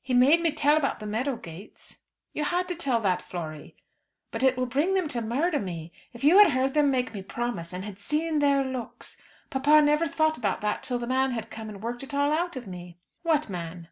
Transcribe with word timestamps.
"He 0.00 0.14
made 0.14 0.40
me 0.40 0.52
tell 0.52 0.76
about 0.76 1.00
the 1.00 1.04
meadow 1.06 1.34
gates." 1.34 1.98
"You 2.32 2.44
had 2.44 2.68
to 2.68 2.76
tell 2.76 3.00
that, 3.00 3.20
Flory." 3.20 3.74
"But 4.30 4.44
it 4.44 4.56
will 4.56 4.66
bring 4.66 4.94
them 4.94 5.08
to 5.08 5.20
murder 5.20 5.58
me. 5.58 5.90
If 6.12 6.22
you 6.22 6.38
had 6.38 6.52
heard 6.52 6.74
them 6.74 6.92
make 6.92 7.12
me 7.12 7.22
promise 7.22 7.72
and 7.72 7.84
had 7.84 7.98
seen 7.98 8.38
their 8.38 8.62
looks! 8.62 9.20
Papa 9.50 9.82
never 9.82 10.06
thought 10.06 10.38
about 10.38 10.60
that 10.60 10.84
till 10.84 11.00
the 11.00 11.08
man 11.08 11.32
had 11.32 11.50
come 11.50 11.68
and 11.68 11.82
worked 11.82 12.04
it 12.04 12.14
all 12.14 12.30
out 12.30 12.54
of 12.54 12.68
me." 12.68 12.98
"What 13.24 13.50
man?" 13.50 13.88